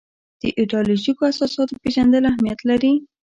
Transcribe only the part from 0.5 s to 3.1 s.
ایدیالوژیکو اساساتو پېژندل اهمیت لري.